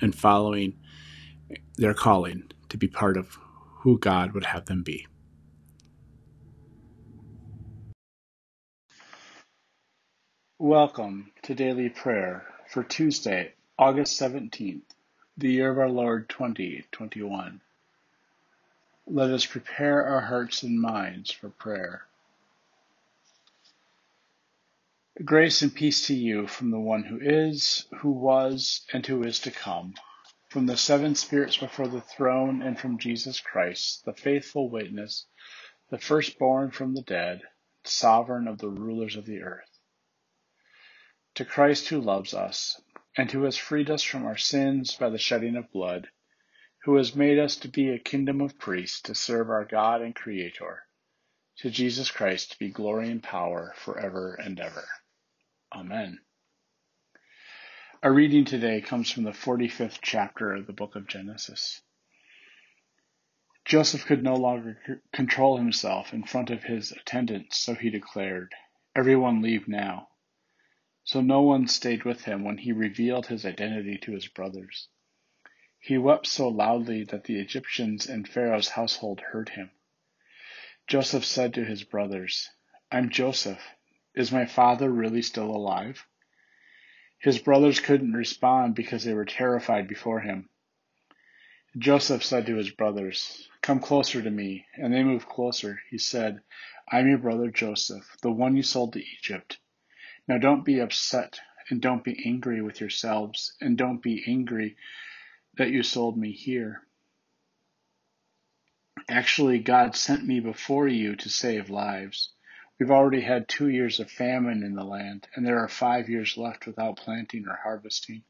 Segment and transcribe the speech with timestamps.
[0.00, 0.78] and following
[1.76, 3.38] their calling to be part of
[3.80, 5.06] who God would have them be.
[10.58, 14.82] Welcome to daily prayer for Tuesday, August 17th,
[15.36, 17.60] the year of our Lord 2021.
[19.06, 22.07] Let us prepare our hearts and minds for prayer.
[25.24, 29.40] Grace and peace to you from the one who is, who was, and who is
[29.40, 29.92] to come,
[30.48, 35.26] from the seven spirits before the throne, and from Jesus Christ, the faithful witness,
[35.90, 37.42] the firstborn from the dead,
[37.82, 39.80] sovereign of the rulers of the earth.
[41.34, 42.80] To Christ who loves us,
[43.16, 46.08] and who has freed us from our sins by the shedding of blood,
[46.84, 50.14] who has made us to be a kingdom of priests to serve our God and
[50.14, 50.84] Creator,
[51.58, 54.86] to Jesus Christ be glory and power forever and ever.
[55.72, 56.20] Amen.
[58.02, 61.82] Our reading today comes from the 45th chapter of the book of Genesis.
[63.66, 68.54] Joseph could no longer control himself in front of his attendants, so he declared,
[68.96, 70.08] Everyone leave now.
[71.04, 74.88] So no one stayed with him when he revealed his identity to his brothers.
[75.80, 79.70] He wept so loudly that the Egyptians and Pharaoh's household heard him.
[80.86, 82.48] Joseph said to his brothers,
[82.90, 83.62] I'm Joseph.
[84.14, 86.06] Is my father really still alive?
[87.18, 90.48] His brothers couldn't respond because they were terrified before him.
[91.76, 94.66] Joseph said to his brothers, Come closer to me.
[94.74, 95.80] And they moved closer.
[95.90, 96.40] He said,
[96.90, 99.58] I'm your brother Joseph, the one you sold to Egypt.
[100.26, 104.76] Now don't be upset and don't be angry with yourselves and don't be angry
[105.56, 106.82] that you sold me here.
[109.08, 112.32] Actually, God sent me before you to save lives.
[112.78, 116.36] We've already had two years of famine in the land, and there are five years
[116.36, 118.22] left without planting or harvesting.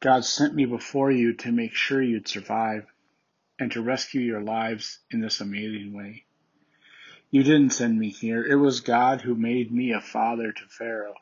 [0.00, 2.86] God sent me before you to make sure you'd survive
[3.60, 6.24] and to rescue your lives in this amazing way.
[7.30, 8.44] You didn't send me here.
[8.44, 11.14] It was God who made me a father to Pharaoh,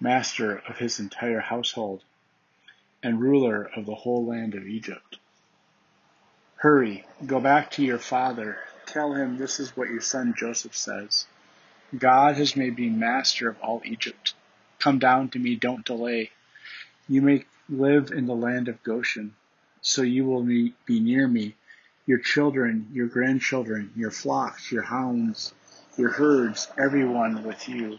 [0.00, 2.04] master of his entire household,
[3.02, 5.18] and ruler of the whole land of Egypt.
[6.56, 11.26] Hurry, go back to your father Tell him this is what your son Joseph says.
[11.96, 14.34] God has made me master of all Egypt.
[14.78, 16.30] Come down to me, don't delay.
[17.08, 19.34] You may live in the land of Goshen,
[19.80, 21.54] so you will be near me,
[22.06, 25.52] your children, your grandchildren, your flocks, your hounds,
[25.96, 27.98] your herds, everyone with you.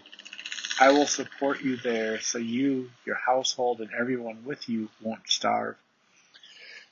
[0.79, 5.75] I will support you there so you, your household, and everyone with you won't starve.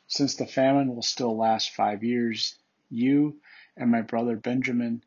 [0.07, 2.56] Since the famine will still last five years,
[2.90, 3.38] you
[3.81, 5.03] and my brother Benjamin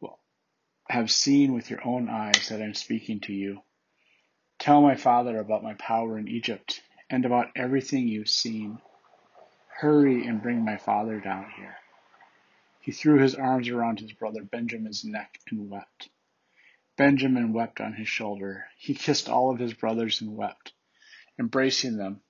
[0.00, 0.18] will
[0.88, 3.60] have seen with your own eyes that I'm speaking to you.
[4.58, 8.78] Tell my father about my power in Egypt and about everything you've seen.
[9.68, 11.76] Hurry and bring my father down here.
[12.80, 16.08] He threw his arms around his brother Benjamin's neck and wept.
[16.96, 18.64] Benjamin wept on his shoulder.
[18.78, 20.72] He kissed all of his brothers and wept,
[21.38, 22.22] embracing them.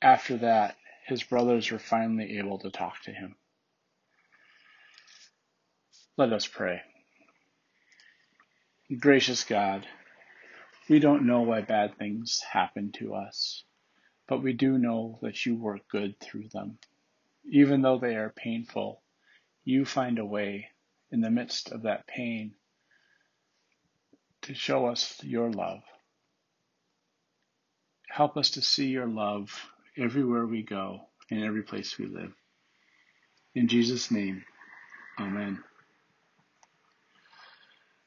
[0.00, 3.34] After that, his brothers were finally able to talk to him.
[6.20, 6.82] Let us pray.
[8.98, 9.86] Gracious God,
[10.86, 13.64] we don't know why bad things happen to us,
[14.28, 16.76] but we do know that you work good through them.
[17.50, 19.00] Even though they are painful,
[19.64, 20.66] you find a way
[21.10, 22.52] in the midst of that pain
[24.42, 25.80] to show us your love.
[28.10, 29.58] Help us to see your love
[29.96, 31.00] everywhere we go,
[31.30, 32.34] in every place we live.
[33.54, 34.44] In Jesus' name,
[35.18, 35.64] Amen.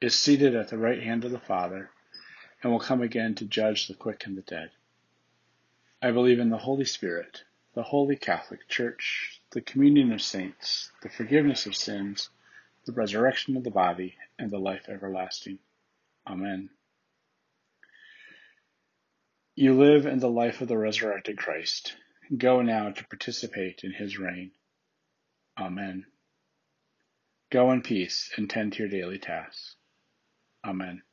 [0.00, 1.90] is seated at the right hand of the Father,
[2.62, 4.70] and will come again to judge the quick and the dead.
[6.02, 7.44] I believe in the Holy Spirit,
[7.74, 12.28] the Holy Catholic Church, the communion of saints, the forgiveness of sins,
[12.84, 15.58] the resurrection of the body, and the life everlasting.
[16.26, 16.68] Amen.
[19.54, 21.96] You live in the life of the resurrected Christ.
[22.36, 24.50] Go now to participate in his reign.
[25.58, 26.04] Amen.
[27.48, 29.76] Go in peace and tend to your daily tasks.
[30.66, 31.05] Amen.